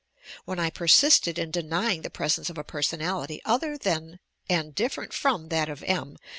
When 0.45 0.57
I 0.57 0.71
persisted 0.71 1.37
in 1.37 1.51
denying 1.51 2.01
the 2.01 2.09
presence 2.09 2.49
of 2.49 2.57
a 2.57 2.63
personality 2.63 3.39
other 3.45 3.77
than 3.77 4.17
and 4.49 4.73
different 4.73 5.13
from 5.13 5.49
that 5.49 5.69
of 5.69 5.83
M. 5.83 6.17